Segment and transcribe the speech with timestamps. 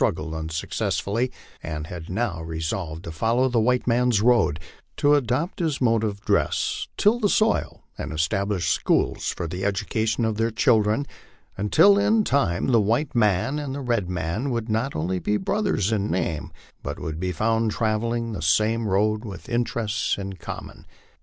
[0.09, 1.31] gled unsuccessfully,
[1.61, 4.59] and had now resolved to follow the white man's road,
[4.97, 10.25] to adopt his mode of dress, till the soil, and establish schools for the education
[10.25, 11.05] of their children,
[11.55, 15.91] until in time the white man and the red man would not only be brothers
[15.91, 20.87] in name, but would be found travelling the same road with interests in common.